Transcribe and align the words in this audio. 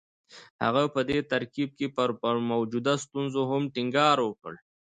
هغه 0.63 0.83
په 0.93 1.01
دې 1.09 1.19
ترکيب 1.31 1.69
کې 1.77 1.87
پر 2.23 2.35
موجودو 2.51 2.93
ستونزو 3.03 3.41
هم 3.51 3.63
ټينګار 3.73 4.17
وکړ. 4.23 4.53